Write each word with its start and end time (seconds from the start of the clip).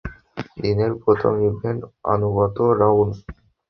দিনের 0.57 0.91
প্রথম 1.03 1.33
ইভেন্টঃ 1.49 1.83
আনুগত্য 2.13 2.57
রাউন্ড। 2.81 3.13